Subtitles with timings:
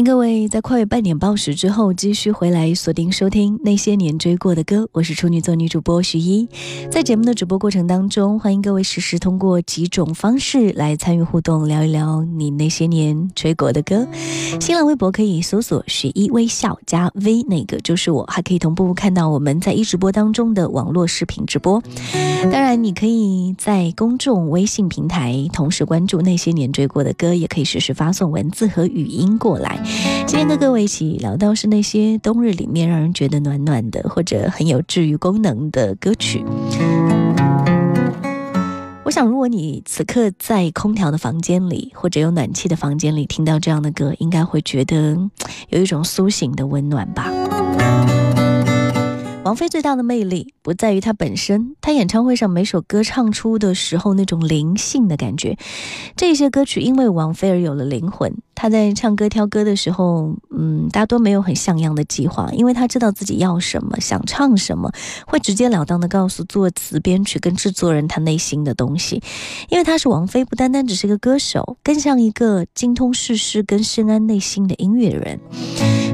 [0.00, 6.48] 迎各位在跨越半点报时之后继续回来锁定收听那些年追过的歌，我是处女座女主播徐一。
[6.90, 14.08] 在节目的直播过程当中，欢迎各位实时通过几种方式来参与互动，聊一聊你那些年追过的歌。
[14.58, 21.82] 新浪微博可以搜索“徐一微笑”加 V，那个就是我，还可以同步看到我们在一直播当中的网络视频直播。
[22.44, 29.78] 当然，你可以在公众微信平台同时关注那些年追过的歌，也可以实时发送文字和语音过来。
[30.26, 36.44] 今天跟各位一起聊到是那些冬日里面让人觉得暖暖的，或者很有治愈功能的歌曲。
[39.02, 45.18] 我想，如果你此刻在空调的房间里，或者有暖气的房间里听到这样的歌，应该会觉得
[45.70, 47.28] 有一种苏醒的温暖吧。
[49.42, 55.56] 王菲最大的魅力不在于她本身，她演唱会上每首歌唱出的时候那种灵性的感觉。
[56.14, 58.36] 这些歌曲因为王菲而有了灵魂。
[58.54, 64.92] 她在唱歌挑歌的时候，嗯，大多没有很像样的计划，因为她知道自己要什么，想唱什么，
[65.26, 69.22] 会直截了当的告诉作词、编曲跟制作人她内心的东西。
[69.70, 75.40] 因为她是王菲，不单单只是个歌手，更像一个精通世事跟深谙内心的音乐人。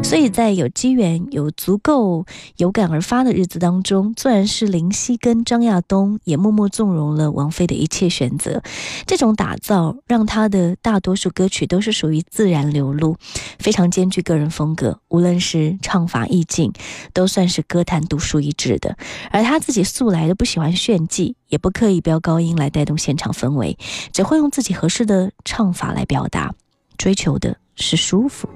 [0.07, 2.25] 所以在有机缘、有足够
[2.59, 8.63] 有感而发的日子当中，自然是林夕跟张亚东也默默纵容了王菲的一切选择。
[9.05, 13.17] 这种打造让她的大多数歌曲都是属于自然流露，
[13.59, 16.73] 非常兼具个人风格，无论是唱法、意境，
[17.13, 18.97] 都算是歌坛独树一帜的。
[19.33, 23.77] 而她自己素来都不喜欢炫技，也不刻意飙高音来带动现场氛围，
[24.13, 26.55] 只会用自己合适的唱法来表达，
[26.97, 28.49] 追求的是舒服。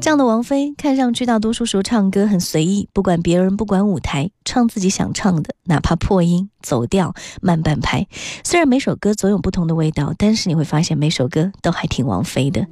[0.00, 8.06] 这样的王菲，看上去大多数时候唱歌很随意，不管别人，不管舞台，唱自己想唱的，哪怕破音、走调、慢半拍。
[8.42, 12.66] 虽然每首歌总有不同的味道，但是你会发现每首歌都还挺王菲的。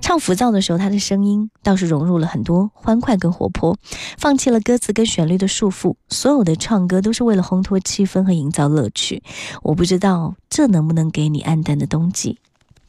[0.00, 3.76] 唱浮躁的时候，她的声音倒是融入了很多欢快跟活泼，
[4.16, 9.24] 放弃了歌词跟旋律的束缚，所有的唱歌都是为了烘托气氛和营造乐趣。
[9.62, 12.38] 我不知道这能不能给你暗淡的冬季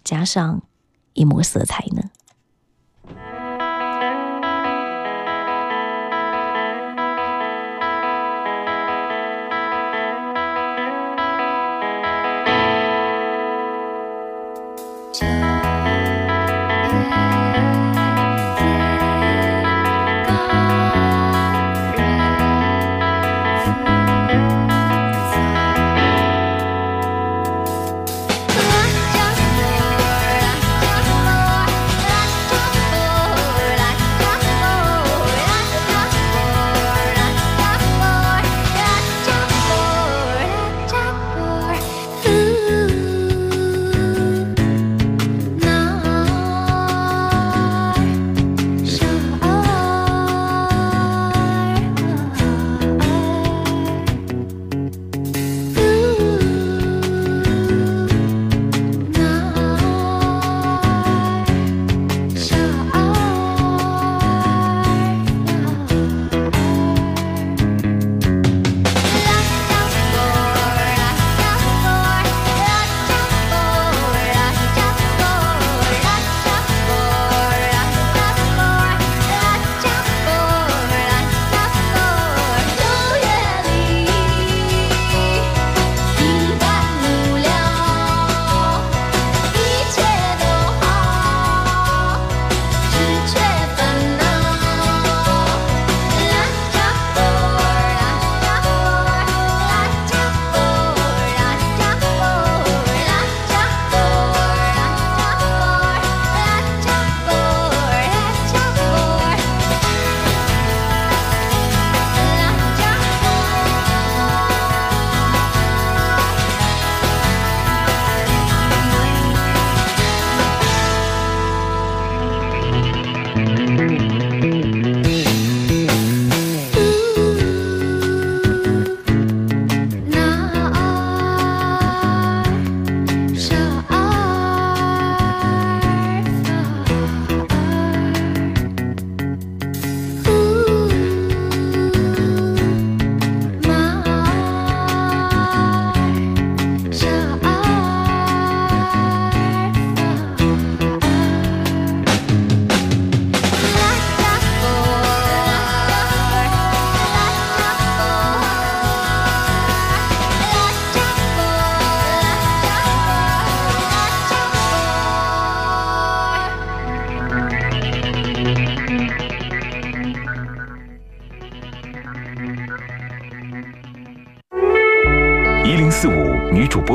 [0.04, 0.62] 加上
[1.14, 2.04] 一抹色彩呢？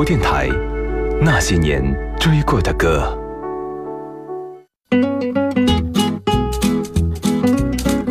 [0.05, 0.49] 电台，
[1.21, 1.83] 那些年
[2.19, 3.19] 追过的歌。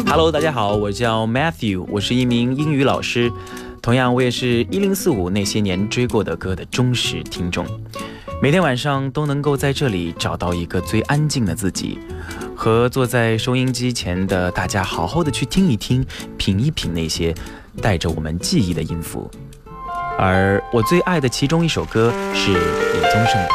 [0.06, 3.32] Hello，大家好，我叫 Matthew，我是一名英语老师，
[3.82, 7.66] 同样我也是一零四五那些年追过的歌的忠实听众。
[8.42, 12.00] 每天晚上都能够在这里找到一个最安静的自己，
[12.56, 16.06] 和坐在收音机前的大家好好的去听一听、
[16.38, 17.36] 品一品那些
[17.82, 19.30] 带着我们记忆的音符。
[20.18, 23.48] 而我最爱的其中一首歌是李宗盛的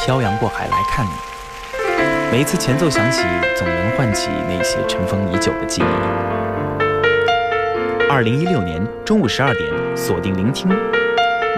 [0.04, 1.10] 《漂洋过海来看你》。
[2.30, 3.22] 每一次前奏响起，
[3.56, 5.84] 总能唤起那些尘封已久的记忆。
[8.08, 10.68] 二零一六年中午十二点，锁定聆听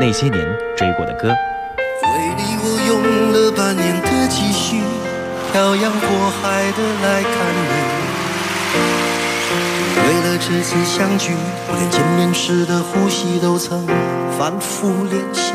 [0.01, 1.29] 那些年追过的歌。
[1.29, 1.37] 为
[2.37, 3.03] 你我用
[3.33, 4.81] 了半年的积蓄，
[5.53, 6.09] 漂洋过
[6.43, 7.74] 海的来看你。
[10.47, 11.33] 这次相聚，
[11.71, 13.87] 我连见面时的呼吸都曾
[14.37, 15.55] 反复练习。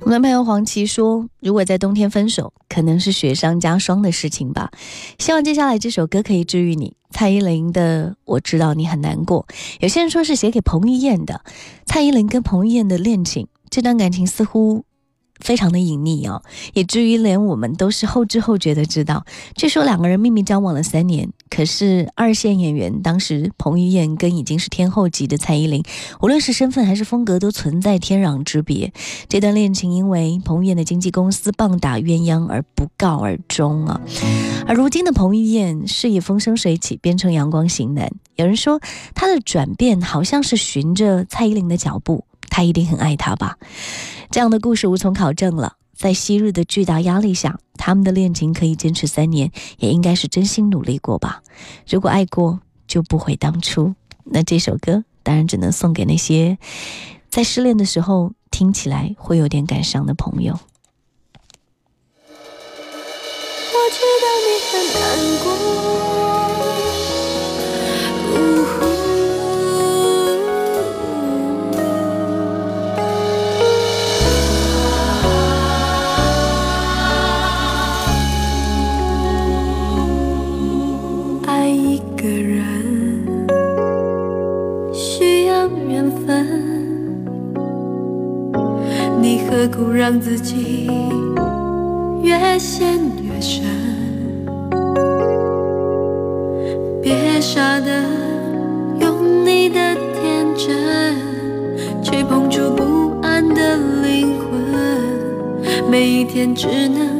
[0.00, 4.70] 我们朋友黄琦说：“如果在冬天分手，可能是雪上加霜的事情吧。
[5.18, 9.46] 希望接下来这首歌可以治愈你。”蔡依林的《我知道你很难过》，
[9.80, 11.42] 有些人说是写给彭于晏的。
[11.84, 14.86] 蔡依林跟彭于晏的恋情，这段感情似乎。
[15.42, 16.42] 非常的隐秘哦，
[16.72, 19.26] 以至于连我们都是后知后觉的知道。
[19.54, 25.82] 据说两个人秘密交往了三年，可是二线演员当时彭于晏跟已经是天后级的蔡依林，
[26.20, 28.92] 无论是身份还是风格都存在天壤之别。
[29.28, 34.00] 这段恋情因为彭于晏的经纪公司棒打鸳鸯而不告而终啊。
[34.66, 38.10] 而如今的彭于晏事业风生水起，变成阳光型男。
[38.36, 38.80] 有人说
[39.14, 42.24] 他的转变好像是循着蔡依林的脚步。
[42.52, 43.56] 他一定很爱他吧？
[44.30, 45.76] 这样的故事无从考证了。
[45.96, 51.42] 在昔日的巨大压力下，他们的恋情可以坚持三年，也应该是真心努力过吧。
[51.88, 53.94] 如果爱过，就不悔当初。
[54.24, 56.58] 那这首歌当然只能送给那些
[57.30, 60.58] 在失恋的时候听起来会有点感伤的朋友。
[62.24, 65.02] 我知道你很难
[65.44, 66.11] 过。
[89.62, 90.90] 何苦让自己
[92.20, 93.62] 越陷越深？
[97.00, 98.02] 别傻的
[98.98, 101.14] 用你的天真
[102.02, 104.50] 去碰触不安的灵魂，
[105.88, 107.11] 每一天只能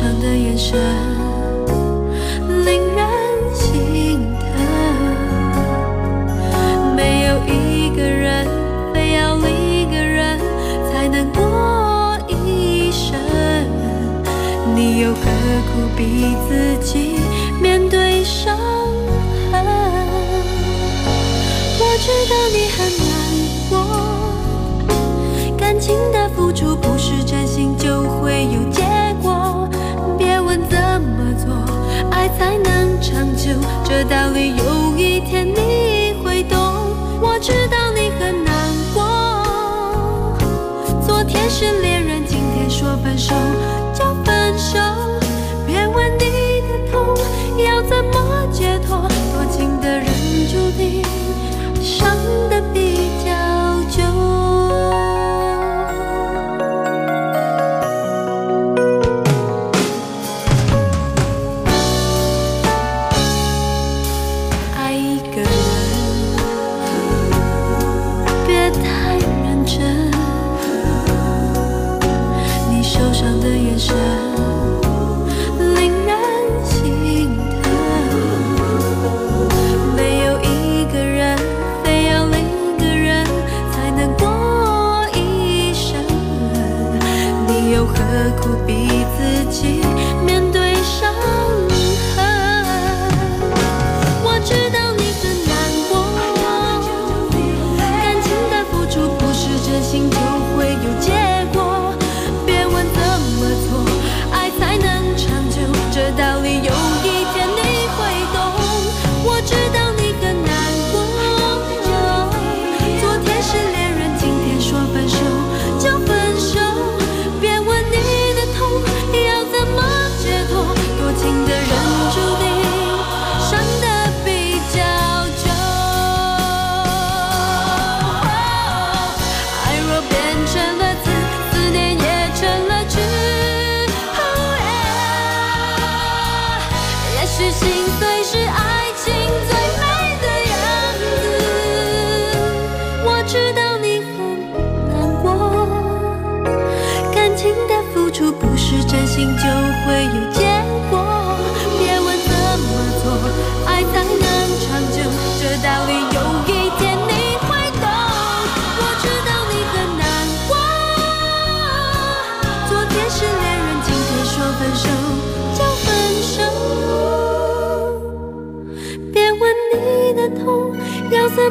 [0.00, 0.80] 伤的眼神
[2.64, 3.06] 令人
[3.54, 4.48] 心疼，
[6.96, 8.46] 没有一个人
[8.94, 10.38] 非要另一个人
[10.90, 13.14] 才能过一生，
[14.74, 15.20] 你又何
[15.68, 17.09] 苦逼自己
[33.90, 34.69] 这道理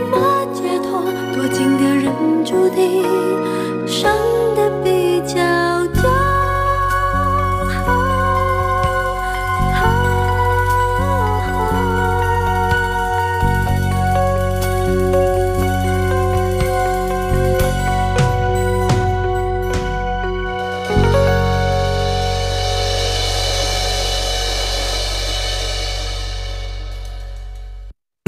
[0.07, 1.01] 么解脱，
[1.35, 2.13] 多情的人
[2.45, 3.08] 注定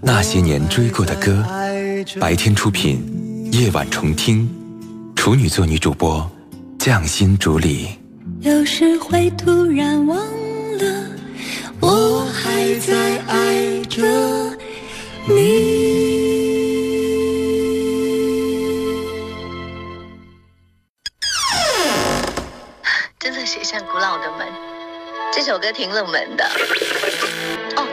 [0.00, 1.44] 那些年追过的歌，
[2.20, 4.48] 白天出品，夜晚重听。
[5.16, 6.30] 处女座女主播，
[6.78, 7.88] 匠心主理。
[8.40, 10.16] 有时会突然忘
[10.78, 11.04] 了，
[11.80, 14.56] 我还在爱着
[15.28, 15.90] 你。
[23.18, 24.46] 真的写向古老的门。
[25.32, 26.50] 这首歌挺冷门的。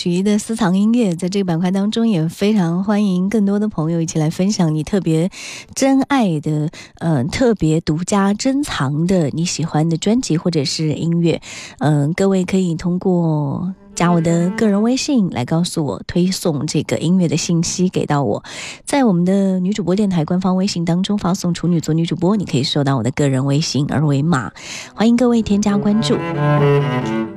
[0.00, 5.30] 曲一的私藏音乐，在这个板块当中，也非常欢迎更多的朋友一起来分享你特别
[5.74, 11.42] 珍爱的、嗯特别独家珍藏的你喜欢的专辑或者是音乐。
[11.80, 13.74] 嗯、各位可以通过。
[13.94, 18.42] 加我的个人微信来告诉我推送这个音乐的信息给到我，
[18.86, 24.52] 在我们的女主播电台官方微信当中发送“处女座女主播”，你可以收到我的个人微信二维码，
[24.94, 26.16] 欢迎各位添加关注。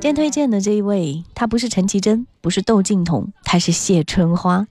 [0.00, 4.66] 天推荐的这一位，他不是陈绮贞，不是窦靖童，他是谢春花。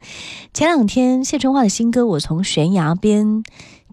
[0.53, 3.43] 前两天谢春花的新歌《我从悬崖边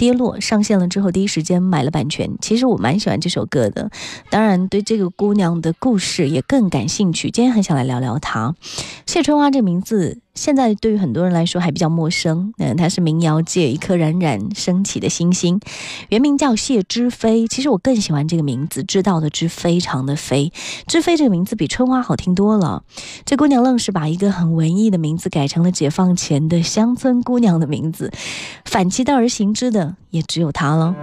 [0.00, 2.26] 跌落》上线了之后，第一时间买了版权。
[2.40, 3.90] 其实我蛮喜欢这首歌的，
[4.30, 7.30] 当然对这个姑娘的故事也更感兴趣。
[7.30, 8.54] 今天很想来聊聊她。
[9.04, 12.54] 谢春花这名字，现在对于很多人来说还比较陌生。
[12.56, 15.60] 嗯，她是民谣界一颗冉冉升起的星星，
[16.08, 17.46] 原名叫谢知飞。
[17.46, 20.50] 其实我更喜欢这个名字，知道的知，非常的飞。
[20.86, 22.84] 知飞这个名字比春花好听多了。
[23.26, 28.10] 这姑娘愣是把一个很文艺的名字改成了解放前的乡村姑娘的名字，
[28.64, 30.96] 反其道而行之的也只有她了。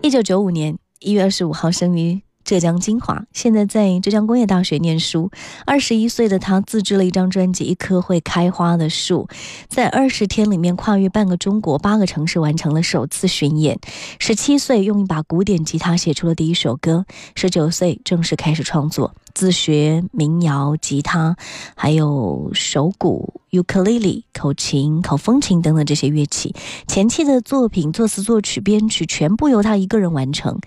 [0.00, 5.32] 一九九五年一月二十五号生于浙江金华，现在在浙江工业大学念书。
[5.66, 9.28] 二十一岁的他自制了一张专辑《一棵会开花的树》，
[9.68, 13.80] 在二十天里面跨越半个中国、八个城市完成了首次巡演。
[14.20, 19.12] 十七岁用一把古典吉他写出了第一首歌，十九岁正式开始创作。
[19.36, 21.36] 自学民谣、吉他，
[21.74, 26.54] 还有手鼓、尤克里里、口琴、口风琴等等这些乐器。
[26.88, 30.58] 前期的作品作词、作曲、编曲全部由他一个人完成。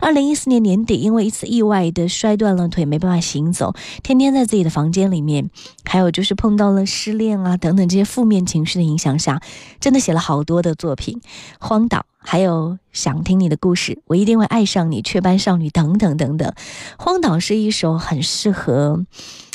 [0.00, 3.74] 二零一四年年底，因为一次意外的摔断了腿，没办法行走，
[4.04, 5.50] 天天在自己的房间里面，
[5.84, 9.42] 还有就是碰到了失恋啊等等这些负面情绪的影响下，
[9.80, 11.20] 真的写了好多的作品，
[11.58, 11.98] 《荒岛》。
[12.22, 16.52] 还有想听你的故事，我一定会爱上你，雀斑少女等等等等。
[16.96, 19.04] 荒岛是一首很适合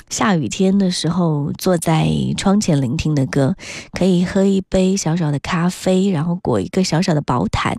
[0.09, 3.55] 下雨天的时候坐在窗前聆听的歌，
[3.91, 7.77] 可以喝一杯小小的咖啡，然后裹一个小小的薄毯，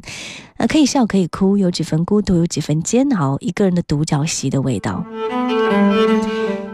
[0.57, 5.05] 呃，可以笑可以哭，有几分孤独，有几分煎熬，一个人的独角戏的味道，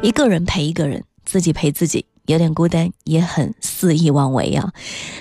[0.02, 2.06] 一个人陪一个人，自己陪自己。
[2.26, 4.72] 有点孤单，也很肆意妄为啊。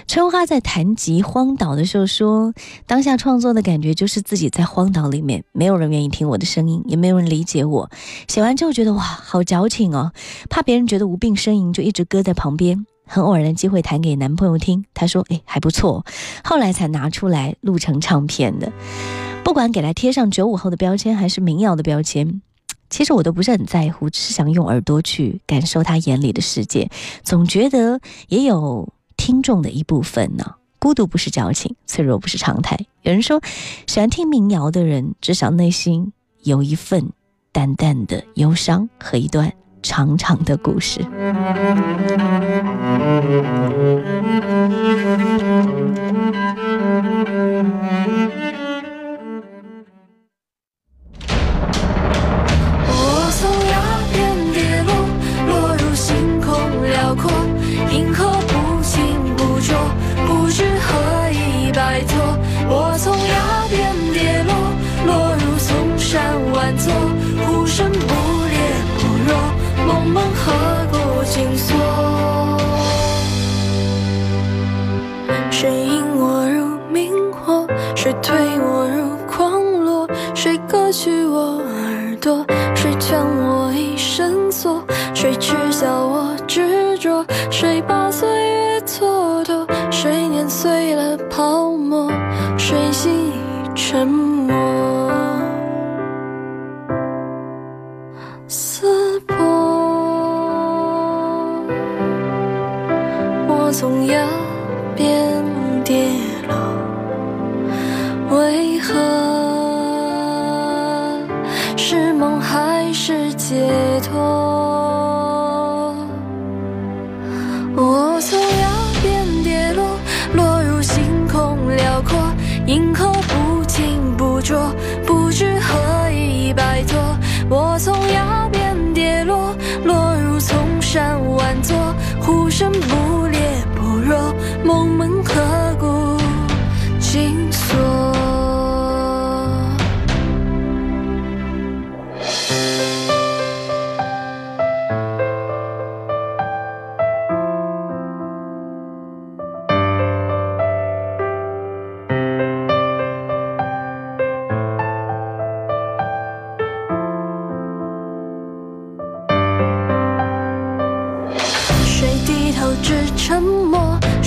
[0.07, 2.53] 春花在谈及荒岛的时候说，
[2.85, 7.89] 当下创作的感觉就是自己在荒岛里面，没有人愿意听我的声音，也没有人理解我。
[8.27, 10.13] 写完之后觉得哇，好矫情哦，
[10.49, 12.85] 怕别人觉得无病呻吟，就一直搁在旁边。
[13.05, 16.05] 很偶然的机会弹给男朋友听，他说：“哎，还不错。”
[16.41, 18.71] 后来才拿出来录成唱片的。
[19.43, 22.41] 不管给他贴上九五后的标签还是民谣的标签，
[22.93, 26.91] 其实我都不是很在乎，只是想用耳朵去感受他眼里的世界。
[27.23, 30.53] 总觉得也有听众的一部分呢。
[30.77, 32.77] 孤独不是矫情，脆弱不是常态。
[33.01, 33.41] 有人说，
[33.87, 36.13] 喜欢听民谣的人，至少内心
[36.43, 37.09] 有一份
[37.51, 39.51] 淡淡的忧伤和一段。
[39.81, 41.01] 长长的故事。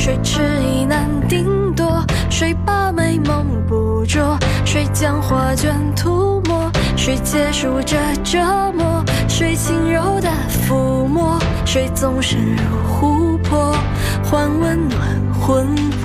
[0.07, 2.01] 谁迟疑难定夺？
[2.31, 4.39] 谁把美梦捕捉？
[4.65, 6.71] 谁将画卷涂抹？
[6.97, 8.39] 谁结束这折
[8.73, 9.05] 磨？
[9.27, 11.37] 谁轻柔的抚摸？
[11.65, 13.77] 谁纵身入湖泊，
[14.23, 15.01] 换温暖
[15.41, 15.96] 魂魄？